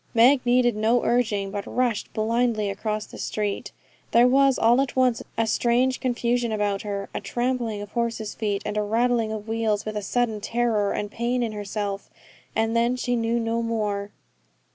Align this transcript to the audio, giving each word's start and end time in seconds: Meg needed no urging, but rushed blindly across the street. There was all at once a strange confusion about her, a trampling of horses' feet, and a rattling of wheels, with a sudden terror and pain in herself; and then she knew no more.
Meg 0.15 0.43
needed 0.47 0.75
no 0.75 1.03
urging, 1.05 1.51
but 1.51 1.63
rushed 1.67 2.11
blindly 2.11 2.71
across 2.71 3.05
the 3.05 3.19
street. 3.19 3.71
There 4.13 4.27
was 4.27 4.57
all 4.57 4.81
at 4.81 4.95
once 4.95 5.21
a 5.37 5.45
strange 5.45 5.99
confusion 5.99 6.51
about 6.51 6.81
her, 6.81 7.07
a 7.13 7.21
trampling 7.21 7.83
of 7.83 7.91
horses' 7.91 8.33
feet, 8.33 8.63
and 8.65 8.77
a 8.77 8.81
rattling 8.81 9.31
of 9.31 9.47
wheels, 9.47 9.85
with 9.85 9.95
a 9.95 10.01
sudden 10.01 10.41
terror 10.41 10.91
and 10.91 11.11
pain 11.11 11.43
in 11.43 11.51
herself; 11.51 12.09
and 12.55 12.75
then 12.75 12.95
she 12.95 13.15
knew 13.15 13.39
no 13.39 13.61
more. 13.61 14.09